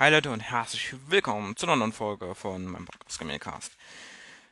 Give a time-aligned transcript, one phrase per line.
[0.00, 3.72] Hi Leute und herzlich willkommen zu einer neuen Folge von meinem Podcast Gamingcast.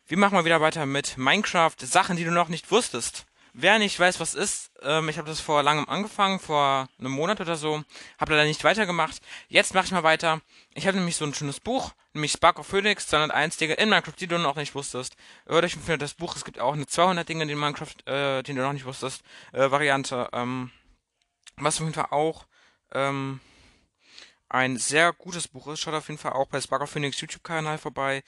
[0.07, 3.24] Wir machen mal wieder weiter mit Minecraft, Sachen, die du noch nicht wusstest.
[3.55, 7.41] Wer nicht weiß, was ist, ähm, ich habe das vor langem angefangen, vor einem Monat
[7.41, 7.83] oder so,
[8.21, 9.23] habe leider nicht weitergemacht.
[9.48, 10.43] Jetzt mache ich mal weiter.
[10.74, 14.21] Ich habe nämlich so ein schönes Buch, nämlich Spark of Phoenix 201 Dinge in Minecraft,
[14.21, 15.16] die du noch nicht wusstest.
[15.46, 18.52] Hört euch für das Buch, es gibt auch eine 200 Dinge in Minecraft, äh, die
[18.52, 19.23] du noch nicht wusstest,
[19.55, 20.29] äh, Variante.
[20.35, 20.73] Ähm,
[21.57, 22.45] was auf jeden Fall auch
[22.93, 23.40] ähm,
[24.49, 25.80] ein sehr gutes Buch ist.
[25.80, 28.23] Schaut auf jeden Fall auch bei Sparker Phoenix YouTube-Kanal vorbei.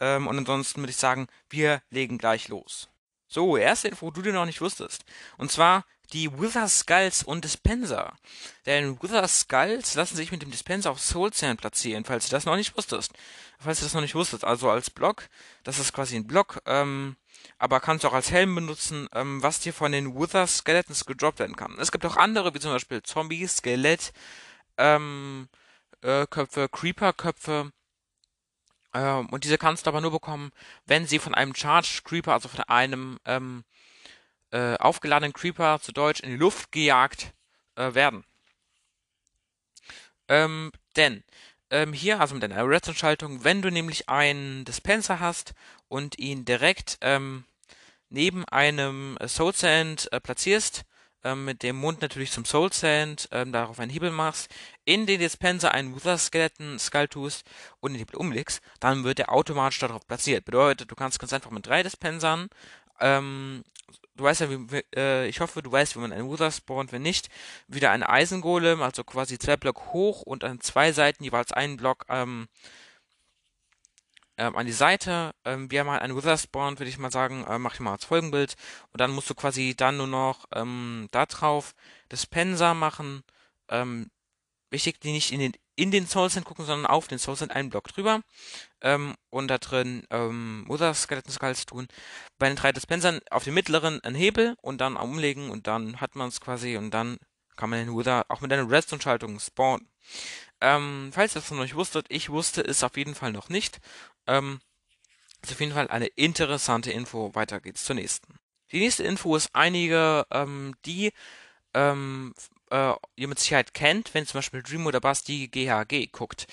[0.00, 2.88] Ähm, und ansonsten würde ich sagen, wir legen gleich los.
[3.28, 5.04] So, erste Info, du dir noch nicht wusstest.
[5.38, 8.14] Und zwar die Wither Skulls und Dispenser.
[8.66, 12.44] Denn Wither Skulls lassen sich mit dem Dispenser auf Soul Sand platzieren, falls du das
[12.44, 13.12] noch nicht wusstest.
[13.58, 15.28] Falls du das noch nicht wusstest, also als Block,
[15.64, 17.16] das ist quasi ein Block, ähm,
[17.58, 21.38] aber kannst du auch als Helm benutzen, ähm, was dir von den Wither Skeletons gedroppt
[21.38, 21.78] werden kann.
[21.78, 24.12] Es gibt auch andere, wie zum Beispiel Zombie, Skelett,
[24.76, 25.48] ähm,
[26.02, 27.72] äh, Köpfe, Creeper-Köpfe.
[28.94, 30.52] Ähm, und diese kannst du aber nur bekommen,
[30.86, 33.64] wenn sie von einem Charged Creeper, also von einem ähm,
[34.50, 37.32] äh, aufgeladenen Creeper, zu Deutsch, in die Luft gejagt
[37.76, 38.24] äh, werden.
[40.28, 41.24] Ähm, denn
[41.70, 45.54] ähm, hier, also mit einer Redstone-Schaltung, wenn du nämlich einen Dispenser hast
[45.88, 47.44] und ihn direkt ähm,
[48.10, 50.84] neben einem Soul Sand äh, platzierst,
[51.24, 54.50] ähm, mit dem Mund natürlich zum Soul Sand, ähm, darauf einen Hebel machst,
[54.84, 57.44] in den Dispenser einen Wither Skeleton Skull tust
[57.80, 60.44] und den Hebel umlegst, dann wird er automatisch darauf platziert.
[60.44, 62.48] Bedeutet, du kannst ganz einfach mit drei Dispensern,
[63.00, 63.64] ähm,
[64.16, 67.02] du weißt ja, wie, äh, ich hoffe, du weißt, wie man einen Wither spawnt, wenn
[67.02, 67.28] nicht,
[67.68, 72.04] wieder ein Eisengolem, also quasi zwei Block hoch und an zwei Seiten jeweils einen Block,
[72.08, 72.48] ähm,
[74.38, 75.32] ähm, an die Seite.
[75.44, 77.92] Ähm, wir haben halt einen Wither Spawn, würde ich mal sagen, äh, mach ich mal
[77.92, 78.54] als Folgenbild.
[78.92, 81.74] Und dann musst du quasi dann nur noch ähm, da drauf
[82.10, 83.22] Dispenser machen.
[83.68, 84.10] Ähm,
[84.72, 87.88] wichtig, die nicht in den, in den Sand gucken, sondern auf den Sand einen Block
[87.88, 88.22] drüber.
[88.80, 91.88] Ähm, und da drin ähm, Wither Skeleton Skulls tun.
[92.38, 96.16] Bei den drei Dispensern auf den mittleren einen Hebel und dann umlegen und dann hat
[96.16, 97.18] man es quasi und dann
[97.56, 99.88] kann man den Wither auch mit einer Redstone-Schaltung spawnen.
[100.60, 103.80] Ähm, falls ihr das noch nicht wusstet, ich wusste es auf jeden Fall noch nicht.
[104.26, 104.60] Ähm,
[105.42, 107.34] ist auf jeden Fall eine interessante Info.
[107.34, 108.38] Weiter geht's zur nächsten.
[108.70, 111.12] Die nächste Info ist einige, ähm, die
[111.74, 112.34] ähm,
[112.72, 116.46] äh, ihr mit Sicherheit kennt, wenn zum Beispiel Dream oder Basti GHG guckt.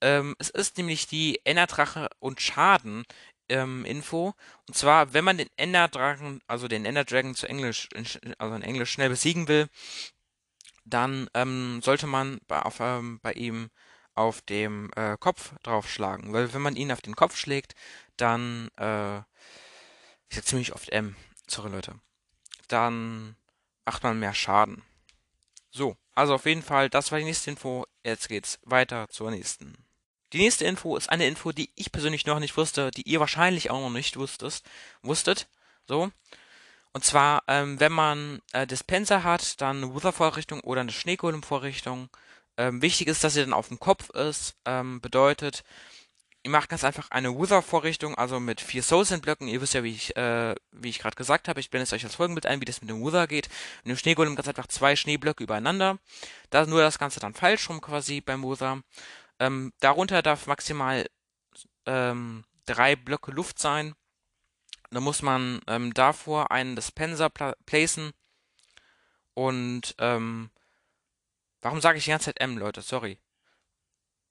[0.00, 3.04] Ähm, es ist nämlich die Enderdrache und Schaden
[3.48, 4.34] ähm, Info.
[4.66, 7.88] Und zwar, wenn man den Enderdrachen, also den Enderdragon zu Englisch,
[8.38, 9.68] also in Englisch schnell besiegen will,
[10.84, 13.70] dann ähm, sollte man bei, auf, ähm, bei ihm
[14.14, 16.32] auf dem äh, Kopf draufschlagen.
[16.32, 17.74] Weil wenn man ihn auf den Kopf schlägt,
[18.16, 19.18] dann, äh,
[20.28, 21.16] ich sag ziemlich oft M,
[21.48, 21.94] sorry Leute,
[22.68, 23.36] dann
[23.84, 24.82] macht man mehr Schaden.
[25.76, 27.84] So, also auf jeden Fall, das war die nächste Info.
[28.02, 29.76] Jetzt geht's weiter zur nächsten.
[30.32, 33.70] Die nächste Info ist eine Info, die ich persönlich noch nicht wusste, die ihr wahrscheinlich
[33.70, 34.62] auch noch nicht wusstet.
[35.02, 35.48] wusstet.
[35.86, 36.10] So.
[36.94, 42.08] Und zwar, ähm, wenn man äh, Dispenser hat, dann eine Wither-Vorrichtung oder eine Schneegolem-Vorrichtung.
[42.56, 44.56] Ähm, wichtig ist, dass sie dann auf dem Kopf ist.
[44.64, 45.62] Ähm, bedeutet,
[46.46, 49.48] ihr macht ganz einfach eine Wither-Vorrichtung, also mit vier Soul Sand-Blöcken.
[49.48, 51.58] Ihr wisst ja, wie ich, äh, wie ich gerade gesagt habe.
[51.58, 53.48] Ich blende es euch als Folgenbild ein, wie das mit dem Wither geht.
[53.84, 55.98] Und im Schneegolem ganz einfach zwei Schneeblöcke übereinander.
[56.50, 58.80] Da nur das Ganze dann falsch rum quasi beim Wither.
[59.40, 61.04] Ähm, darunter darf maximal
[61.84, 63.96] ähm, drei Blöcke Luft sein.
[64.92, 68.12] Da muss man ähm, davor einen Dispenser pla placen.
[69.34, 70.50] Und, ähm,
[71.60, 72.82] warum sage ich die ganze Zeit M, Leute?
[72.82, 73.18] Sorry.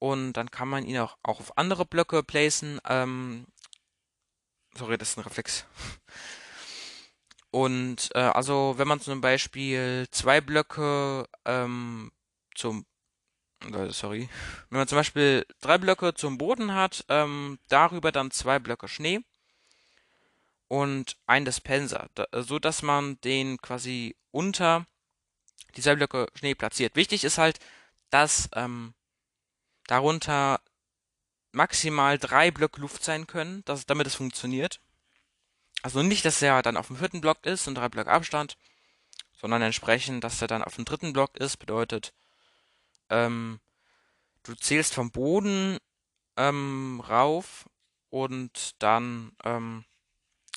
[0.06, 2.80] Und dann kann man ihn auch, auch auf andere Blöcke placen.
[2.88, 3.48] Ähm,
[4.78, 5.66] sorry, das ist ein Reflex.
[7.50, 12.12] Und, äh, also, wenn man zum Beispiel zwei Blöcke ähm,
[12.54, 12.86] zum
[13.90, 14.30] sorry.
[14.69, 19.22] Wenn man zum Beispiel drei Blöcke zum Boden hat, ähm, darüber dann zwei Blöcke Schnee
[20.68, 24.86] und ein Dispenser, da, so dass man den quasi unter
[25.75, 26.96] die zwei Blöcke Schnee platziert.
[26.96, 27.60] Wichtig ist halt,
[28.12, 28.94] dass ähm,
[29.88, 30.62] darunter
[31.52, 34.82] maximal drei Blöcke Luft sein können, dass, damit es funktioniert.
[35.82, 38.58] Also nicht, dass er dann auf dem vierten Block ist und drei Blöcke Abstand,
[39.40, 42.14] sondern entsprechend, dass er dann auf dem dritten Block ist, bedeutet,
[43.10, 43.60] ähm,
[44.44, 45.78] du zählst vom Boden
[46.38, 47.66] ähm, rauf
[48.10, 49.86] und dann ähm,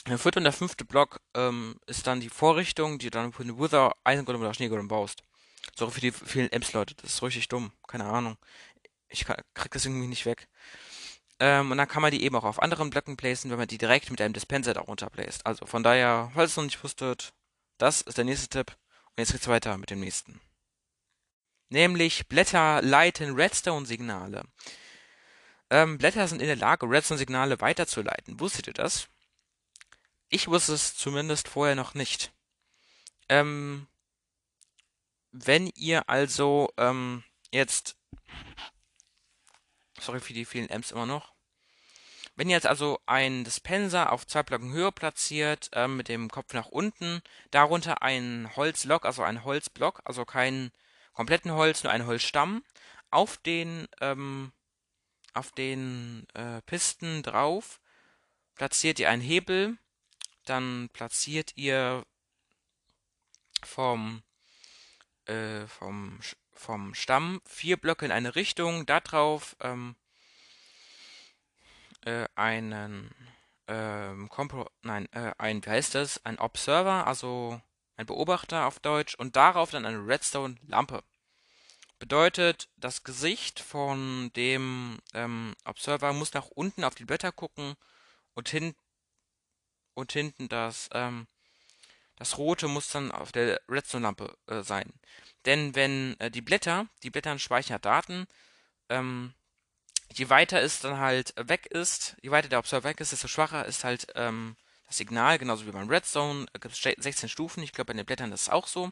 [0.07, 3.45] der vierte und der fünfte Block ähm, ist dann die Vorrichtung, die du dann für
[3.45, 5.23] den Wither, Eisengolem oder Schneegolem baust.
[5.77, 6.95] So für die vielen Ems, Leute.
[6.95, 7.73] Das ist richtig dumm.
[7.87, 8.39] Keine Ahnung.
[9.08, 10.49] Ich krieg das irgendwie nicht weg.
[11.40, 13.78] Ähm, und dann kann man die eben auch auf anderen Blöcken placen, wenn man die
[13.78, 15.46] direkt mit einem Dispenser darunter placed.
[15.46, 17.32] Also von daher, falls ihr es noch nicht wusstet,
[17.78, 18.76] das ist der nächste Tipp.
[19.10, 20.40] Und jetzt geht's weiter mit dem nächsten.
[21.70, 24.44] nämlich Blätter leiten Redstone-Signale.
[25.70, 28.40] Ähm, Blätter sind in der Lage, Redstone-Signale weiterzuleiten.
[28.40, 29.08] Wusstet ihr das?
[30.31, 32.32] Ich wusste es zumindest vorher noch nicht.
[33.28, 33.87] Ähm,
[35.31, 37.22] wenn ihr also ähm,
[37.52, 37.96] jetzt,
[40.00, 41.33] sorry für die vielen M's immer noch,
[42.37, 46.55] wenn ihr jetzt also ein Dispenser auf zwei Blöcken Höhe platziert, ähm, mit dem Kopf
[46.55, 50.71] nach unten, darunter ein Holzlock, also ein Holzblock, also keinen
[51.15, 52.62] kompletten Holz, nur ein Holzstamm,
[53.11, 54.53] auf den, ähm,
[55.35, 57.81] auf den äh, Pisten drauf
[58.55, 59.77] platziert ihr einen Hebel,
[60.44, 62.05] dann platziert ihr
[63.65, 64.23] vom,
[65.27, 66.21] äh, vom,
[66.58, 69.94] vom Stamm vier Blöcke in eine Richtung, da drauf ähm,
[72.05, 73.10] äh, einen
[73.69, 76.25] ähm, Kompro nein, äh, ein, wie heißt das?
[76.25, 77.60] Ein Observer, also
[77.96, 81.02] ein Beobachter auf Deutsch, und darauf dann eine Redstone-Lampe.
[81.99, 87.75] Bedeutet, das Gesicht von dem ähm, Observer muss nach unten auf die Blätter gucken
[88.34, 88.75] und, hin
[89.94, 91.26] und hinten das, ähm,
[92.19, 94.93] das Rote muss dann auf der Redstone-Lampe äh, sein.
[95.44, 98.26] Denn wenn äh, die Blätter, die Blätter speichern Daten,
[98.88, 99.35] ähm,
[100.12, 103.65] je weiter es dann halt weg ist, je weiter der Observer weg ist, desto schwacher
[103.67, 104.56] ist halt ähm,
[104.87, 106.47] das Signal, genauso wie beim Redstone.
[106.53, 108.91] Es gibt 16 Stufen, ich glaube bei den Blättern ist es auch so.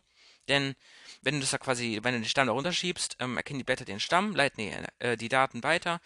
[0.48, 0.76] Denn
[1.22, 3.84] wenn du das da quasi, wenn du den Stamm da runterschiebst, ähm, erkennen die Blätter
[3.84, 6.00] den Stamm, leiten die, äh, die Daten weiter.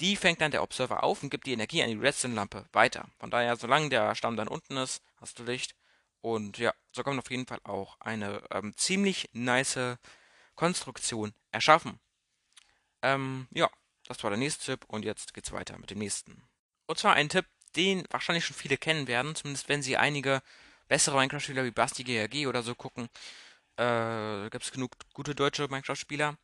[0.00, 3.08] Die fängt dann der Observer auf und gibt die Energie an die Redstone-Lampe weiter.
[3.18, 5.74] Von daher, solange der Stamm dann unten ist, hast du Licht.
[6.20, 9.98] Und ja, so kann man auf jeden Fall auch eine ähm, ziemlich nice
[10.54, 12.00] Konstruktion erschaffen.
[13.02, 13.70] Ähm, ja,
[14.06, 16.42] das war der nächste Tipp und jetzt geht's weiter mit dem nächsten.
[16.86, 17.46] Und zwar ein Tipp,
[17.76, 20.42] den wahrscheinlich schon viele kennen werden, zumindest wenn sie einige
[20.88, 23.08] bessere Minecraft-Spieler wie Basti GRG oder so gucken.
[23.76, 26.36] Äh, gibt es genug gute deutsche Minecraft-Spieler.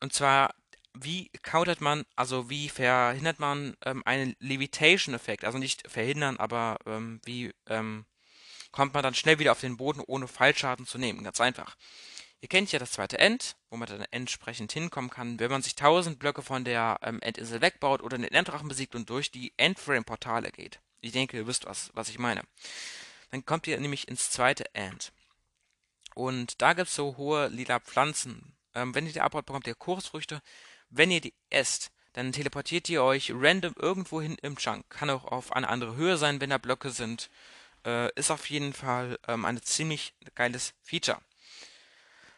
[0.00, 0.54] Und zwar,
[0.94, 5.44] wie countert man, also wie verhindert man ähm, einen Levitation-Effekt?
[5.44, 8.04] Also nicht verhindern, aber ähm, wie ähm,
[8.70, 11.24] kommt man dann schnell wieder auf den Boden, ohne Fallschaden zu nehmen?
[11.24, 11.76] Ganz einfach.
[12.40, 15.74] Ihr kennt ja das zweite End, wo man dann entsprechend hinkommen kann, wenn man sich
[15.74, 20.50] 1000 Blöcke von der ähm, Endinsel wegbaut oder den Enddrachen besiegt und durch die Endframe-Portale
[20.50, 20.80] geht.
[21.00, 22.42] Ich denke, ihr wisst, was, was ich meine.
[23.30, 25.12] Dann kommt ihr nämlich ins zweite End.
[26.14, 28.56] Und da gibt es so hohe lila Pflanzen.
[28.74, 30.42] Ähm, wenn ihr die abbaut, bekommt ihr Kursfrüchte.
[30.94, 34.90] Wenn ihr die esst, dann teleportiert ihr euch random irgendwo hin im Chunk.
[34.90, 37.30] Kann auch auf eine andere Höhe sein, wenn da Blöcke sind.
[37.86, 41.18] Äh, ist auf jeden Fall ähm, ein ziemlich geiles Feature.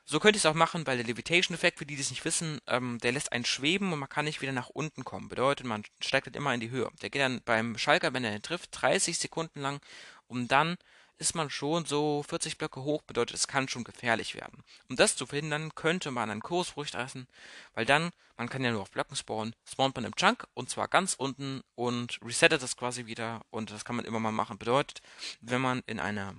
[0.05, 2.61] So könnt ihr es auch machen, weil der Levitation-Effekt, für die, die es nicht wissen,
[2.69, 5.29] ähm, der lässt einen schweben und man kann nicht wieder nach unten kommen.
[5.29, 6.89] Bedeutet, man steigt halt immer in die Höhe.
[7.03, 9.81] Der geht dann beim Schalker, wenn er ihn trifft, 30 Sekunden lang,
[10.29, 10.77] um dann
[11.19, 14.65] ist man schon so 40 Blöcke hoch, bedeutet, es kann schon gefährlich werden.
[14.89, 17.29] Um das zu verhindern, könnte man einen Kursfrucht essen,
[17.75, 20.89] weil dann, man kann ja nur auf Blöcken spawnen, spawnt man im Chunk und zwar
[20.89, 24.59] ganz unten und resettet das quasi wieder und das kann man immer mal machen.
[24.59, 25.03] Bedeutet,
[25.41, 26.35] wenn man in einer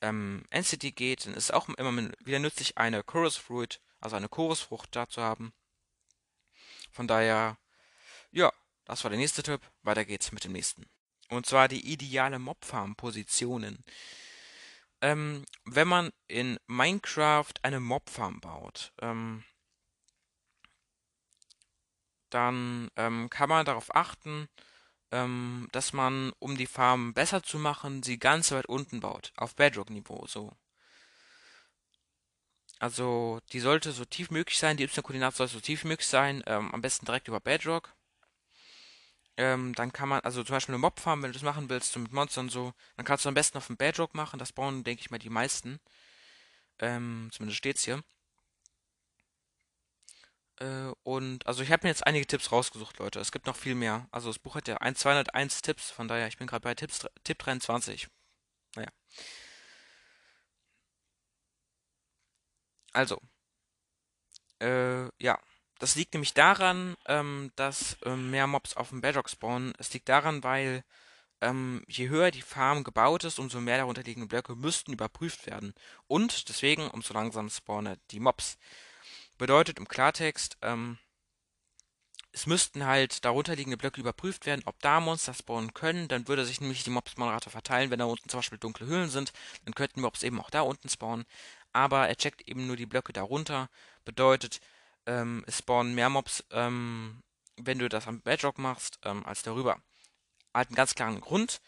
[0.00, 4.28] ähm, Entity geht, dann ist es auch immer wieder nützlich, eine Chorus Fruit, also eine
[4.28, 5.52] Chorusfrucht da zu haben.
[6.90, 7.56] Von daher,
[8.32, 8.52] ja,
[8.84, 9.60] das war der nächste Tipp.
[9.82, 10.86] Weiter geht's mit dem nächsten.
[11.30, 13.84] Und zwar die ideale Mobfarm-Positionen.
[15.00, 19.44] Ähm, wenn man in Minecraft eine Mobfarm baut, ähm,
[22.30, 24.48] dann ähm, kann man darauf achten,
[25.12, 29.54] ähm, dass man, um die Farm besser zu machen, sie ganz weit unten baut, auf
[29.56, 30.52] Bedrock-Niveau, so.
[32.78, 36.72] Also, die sollte so tief möglich sein, die Y-Koordinate soll so tief möglich sein, ähm,
[36.72, 37.94] am besten direkt über Bedrock.
[39.40, 41.98] Ähm, dann kann man, also zum Beispiel eine Mob-Farm, wenn du das machen willst, so
[41.98, 45.00] mit Monstern so, dann kannst du am besten auf dem Bedrock machen, das bauen, denke
[45.00, 45.80] ich mal, die meisten.
[46.80, 48.02] Ähm, zumindest steht's hier.
[50.60, 53.18] Äh, und also ich habe mir jetzt einige Tipps rausgesucht, Leute.
[53.20, 54.06] Es gibt noch viel mehr.
[54.12, 57.06] Also das Buch hat ja 1, 201 Tipps, von daher, ich bin gerade bei Tipps,
[57.24, 58.08] Tipp 23.
[58.76, 58.88] Naja.
[62.94, 63.20] Also,
[64.60, 65.38] äh, ja.
[65.80, 69.72] Das liegt nämlich daran, ähm, dass ähm, mehr Mobs auf dem Bedrock spawnen.
[69.78, 70.84] Es liegt daran, weil
[71.40, 75.74] ähm, je höher die Farm gebaut ist, umso mehr darunter liegende Blöcke müssten überprüft werden.
[76.06, 78.58] Und deswegen, umso langsam spawnen die Mobs.
[79.38, 80.98] Bedeutet im Klartext, ähm,
[82.32, 86.08] es müssten halt darunterliegende Blöcke überprüft werden, ob da Monster spawnen können.
[86.08, 87.90] Dann würde sich nämlich die Mobs-Moderator verteilen.
[87.90, 89.32] Wenn da unten zum Beispiel dunkle Höhlen sind,
[89.64, 91.24] dann könnten Mobs eben auch da unten spawnen.
[91.72, 93.70] Aber er checkt eben nur die Blöcke darunter.
[94.04, 94.60] Bedeutet,
[95.06, 97.22] ähm, es spawnen mehr Mobs, ähm,
[97.56, 99.80] wenn du das am Bedrock machst, ähm, als darüber.
[100.54, 101.60] Hat einen ganz klaren Grund.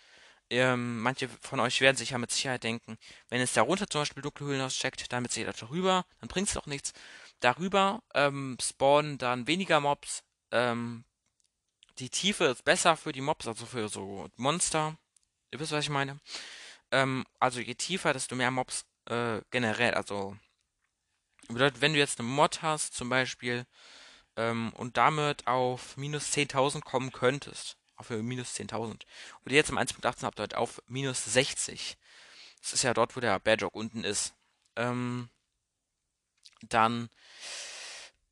[0.50, 2.98] Ähm, manche von euch werden sich ja mit Sicherheit denken,
[3.28, 6.54] wenn es darunter zum Beispiel dunkle Höhlen auscheckt, damit seht ihr darüber, dann bringt es
[6.54, 6.92] doch nichts.
[7.40, 10.22] Darüber ähm, spawnen dann weniger Mobs.
[10.50, 11.04] Ähm,
[11.98, 14.96] die Tiefe ist besser für die Mobs, also für so Monster.
[15.50, 16.20] Ihr wisst, was ich meine.
[17.38, 19.94] Also je tiefer, desto mehr Mobs äh, generell.
[19.94, 20.36] Also
[21.49, 23.66] bedeutet, wenn du jetzt eine Mod hast, zum Beispiel,
[24.37, 29.04] ähm, und damit auf minus 10.000 kommen könntest, auf minus 10.000, und
[29.46, 31.96] ihr jetzt im 1.18 habt, halt auf minus 60.
[32.61, 34.34] Das ist ja dort, wo der Badger unten ist.
[34.76, 35.28] Ähm,
[36.68, 37.11] dann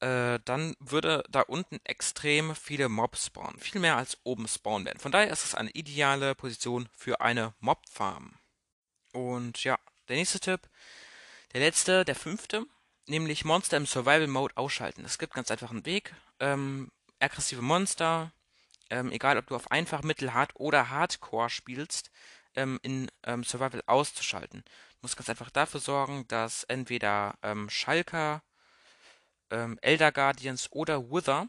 [0.00, 3.60] äh, dann würde da unten extrem viele Mobs spawnen.
[3.60, 4.98] Viel mehr als oben spawnen werden.
[4.98, 8.38] Von daher ist es eine ideale Position für eine Mob-Farm.
[9.12, 10.60] Und ja, der nächste Tipp,
[11.52, 12.64] der letzte, der fünfte,
[13.10, 15.04] nämlich Monster im Survival Mode ausschalten.
[15.04, 16.14] Es gibt ganz einfach einen Weg.
[16.38, 18.32] Ähm, aggressive Monster,
[18.88, 22.10] ähm, egal ob du auf einfach, mittel, hart oder Hardcore spielst,
[22.54, 24.62] ähm, in ähm, Survival auszuschalten.
[24.62, 28.42] Du musst ganz einfach dafür sorgen, dass entweder ähm, Schalker
[29.50, 31.48] ähm, Elder Guardians oder Wither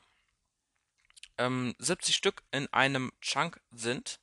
[1.38, 4.20] ähm, 70 Stück in einem Chunk sind.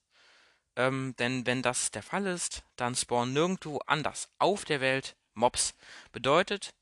[0.77, 5.75] Ähm, denn wenn das der Fall ist, dann spawnen nirgendwo anders auf der Welt Mobs.
[6.13, 6.75] Bedeutet,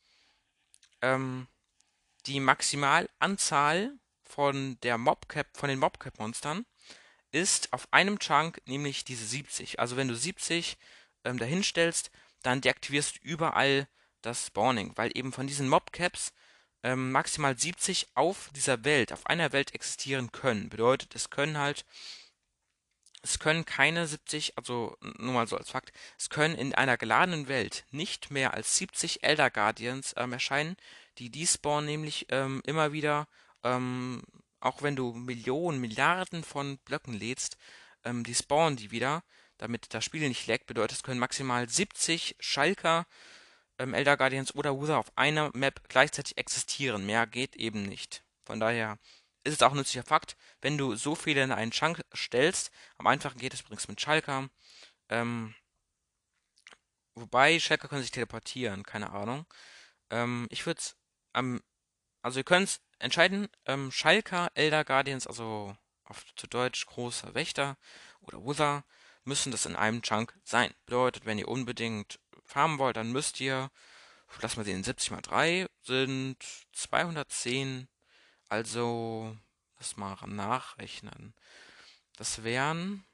[1.06, 1.46] ähm,
[2.26, 3.92] die Maximalanzahl
[4.24, 6.66] von der Mobcap, von den Mobcap-Monstern
[7.30, 9.78] ist auf einem Chunk nämlich diese 70.
[9.78, 10.76] Also wenn du 70
[11.24, 12.10] ähm, dahinstellst,
[12.42, 13.88] dann deaktivierst du überall
[14.22, 16.32] das Spawning, weil eben von diesen Mobcaps
[16.82, 20.68] ähm, maximal 70 auf dieser Welt, auf einer Welt existieren können.
[20.68, 21.84] Bedeutet, es können halt,
[23.26, 27.48] es können keine 70, also nur mal so als Fakt, es können in einer geladenen
[27.48, 30.76] Welt nicht mehr als 70 Elder Guardians ähm, erscheinen,
[31.18, 33.26] die despawnen nämlich ähm, immer wieder,
[33.64, 34.22] ähm,
[34.60, 37.56] auch wenn du Millionen, Milliarden von Blöcken lädst,
[38.04, 39.22] ähm, die spawnen die wieder,
[39.58, 40.66] damit das Spiel nicht laggt.
[40.66, 43.06] Bedeutet, es können maximal 70 Schalker
[43.78, 47.06] ähm, Elder Guardians oder Wither auf einer Map gleichzeitig existieren.
[47.06, 48.22] Mehr geht eben nicht.
[48.44, 48.98] Von daher
[49.46, 52.70] ist es auch ein nützlicher Fakt, wenn du so viele in einen Chunk stellst.
[52.98, 54.48] Am einfachen geht es übrigens mit Schalker.
[55.08, 55.54] Ähm,
[57.14, 59.46] wobei, Schalker können sich teleportieren, keine Ahnung.
[60.10, 60.96] Ähm, ich würde es
[61.32, 61.62] am.
[62.22, 67.76] Also, ihr könnt entscheiden: ähm, Schalker, Elder Guardians, also auf zu Deutsch großer Wächter
[68.20, 68.84] oder Wither,
[69.24, 70.72] müssen das in einem Chunk sein.
[70.86, 73.70] Bedeutet, wenn ihr unbedingt farmen wollt, dann müsst ihr,
[74.40, 76.38] lass mal sehen, 70 mal 3 sind
[76.72, 77.88] 210.
[78.48, 79.36] Also,
[79.78, 81.34] lass mal nachrechnen.
[82.16, 83.04] Das wären,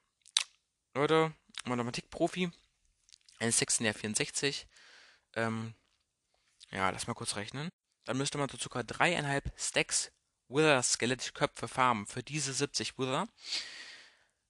[0.95, 1.33] Leute,
[1.65, 2.51] Mathematikprofi,
[3.39, 4.67] ein Sechsten der 64.
[5.35, 5.75] Ähm,
[6.71, 7.69] ja, lass mal kurz rechnen.
[8.05, 10.13] Dann müsste man so circa dreieinhalb Stacks
[10.49, 13.29] Wither-Skelett-Köpfe farmen für diese 70 Wither.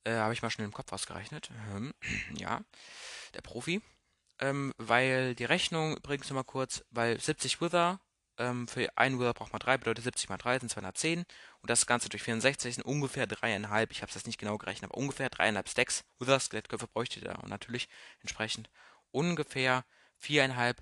[0.04, 1.50] Äh, Habe ich mal schnell im Kopf ausgerechnet.
[1.72, 1.94] Ähm,
[2.34, 2.62] ja,
[3.34, 3.80] der Profi
[4.42, 8.00] ähm, weil die Rechnung, übrigens nochmal kurz, weil 70 Wither,
[8.42, 11.20] ähm, für einen Wither braucht man 3, bedeutet 70 mal 3 sind 210
[11.61, 14.90] und das Ganze durch 64 sind ungefähr 3,5, ich habe es jetzt nicht genau gerechnet,
[14.90, 17.34] aber ungefähr 3,5 Stacks Wither Skelettköpfe bräuchte ihr da.
[17.37, 17.88] Und natürlich
[18.20, 18.70] entsprechend
[19.11, 19.84] ungefähr
[20.22, 20.76] 4,5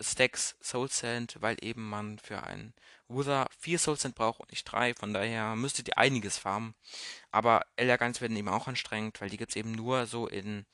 [0.00, 2.74] Stacks Soul Sand, weil eben man für einen
[3.08, 6.74] Wither 4 Soul Sand braucht und nicht 3, von daher müsstet ihr einiges farmen.
[7.30, 10.66] Aber Elegans werden eben auch anstrengend, weil die gibt es eben nur so in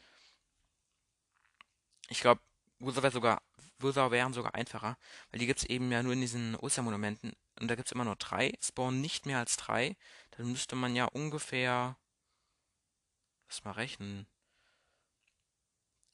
[2.09, 2.41] ich glaube,
[2.81, 3.43] Ursau wäre sogar,
[3.83, 4.97] Ursau wären sogar einfacher,
[5.31, 8.05] weil die gibt es eben ja nur in diesen Ostermonumenten und da gibt es immer
[8.05, 9.97] nur drei, spawnen nicht mehr als drei.
[10.33, 11.97] Dann müsste man ja ungefähr,
[13.49, 14.27] lass mal rechnen,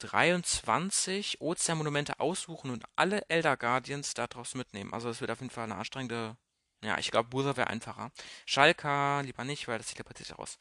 [0.01, 4.93] 23 Ozeanmonumente aussuchen und alle Elder Guardians daraus mitnehmen.
[4.93, 6.37] Also es wird auf jeden Fall eine anstrengende.
[6.83, 8.11] Ja, ich glaube, Busa wäre einfacher.
[8.47, 10.59] Schalka lieber nicht, weil das teleportiert sich raus.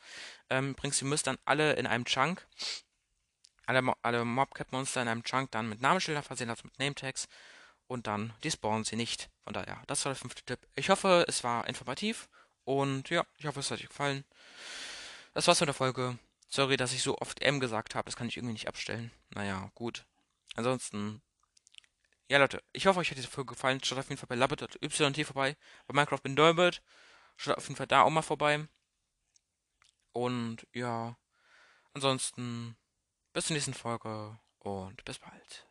[0.50, 2.46] Ähm, übrigens, ihr müsst dann alle in einem Chunk
[3.70, 7.28] alle, alle Mobcat-Monster in einem Chunk dann mit Namensschildern versehen, also mit Nametags.
[7.88, 9.30] Und dann despawnen sie nicht.
[9.44, 10.60] Von daher, das war der fünfte Tipp.
[10.76, 12.30] Ich hoffe, es war informativ.
[12.66, 14.26] Und ja, ich hoffe, es hat euch gefallen.
[15.34, 16.18] Das war's mit der Folge.
[16.50, 18.06] Sorry, dass ich so oft M gesagt habe.
[18.06, 19.12] Das kann ich irgendwie nicht abstellen.
[19.36, 20.06] Naja, gut.
[20.56, 21.22] Ansonsten.
[22.28, 23.84] Ja, Leute, ich hoffe, euch hat diese Folge gefallen.
[23.84, 25.56] Schaut auf jeden Fall bei Labbit.yt vorbei.
[25.88, 26.82] Bei Minecraft bin Dolbert.
[27.38, 28.68] Schaut auf jeden Fall da auch mal vorbei.
[30.12, 31.16] Und ja.
[31.94, 32.76] Ansonsten
[33.39, 35.65] bis zur nächsten Folge und bis bald.